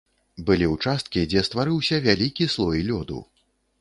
Былі 0.45 0.69
ўчасткі, 0.75 1.21
дзе 1.33 1.43
стварыўся 1.49 1.99
вялікі 2.07 2.51
слой 2.55 2.83
лёду. 2.89 3.19